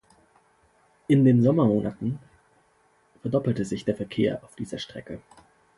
In 1.07 1.25
den 1.25 1.43
Sommermonaten 1.43 2.17
verdoppelte 3.21 3.65
sich 3.65 3.85
der 3.85 3.95
Verkehr 3.95 4.43
auf 4.43 4.55
dieser 4.55 4.79
Strecke. 4.79 5.21